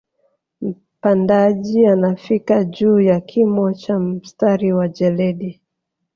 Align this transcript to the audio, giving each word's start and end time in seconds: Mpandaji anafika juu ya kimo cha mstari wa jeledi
Mpandaji 0.61 1.85
anafika 1.85 2.63
juu 2.63 2.99
ya 2.99 3.19
kimo 3.21 3.73
cha 3.73 3.99
mstari 3.99 4.73
wa 4.73 4.87
jeledi 4.87 5.61